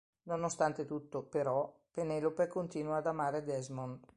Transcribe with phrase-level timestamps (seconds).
[0.23, 4.07] Nonostante tutto, però, Penelope continua ad amare Desmond.